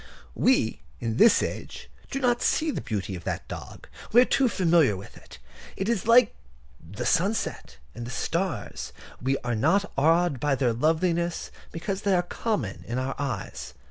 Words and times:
We, 0.33 0.81
in 0.99 1.17
this 1.17 1.43
age, 1.43 1.87
do 2.09 2.19
not 2.19 2.41
see 2.41 2.71
the 2.71 2.81
beauty 2.81 3.15
of 3.15 3.23
that 3.25 3.47
dog. 3.47 3.87
We 4.11 4.21
are 4.21 4.25
too 4.25 4.49
familiar 4.49 4.97
with 4.97 5.15
it. 5.15 5.37
It 5.77 5.87
is 5.87 6.07
like 6.07 6.33
the 6.79 7.05
sunset 7.05 7.77
and 7.93 8.07
the 8.07 8.09
stars: 8.09 8.93
we 9.21 9.37
are 9.43 9.53
not 9.53 9.91
awed 9.95 10.39
by 10.39 10.55
their 10.55 10.73
loveliness 10.73 11.51
because 11.71 12.01
they 12.01 12.15
are 12.15 12.23
common 12.23 12.81
to 12.85 12.97
our 12.97 13.13
eyes. 13.19 13.75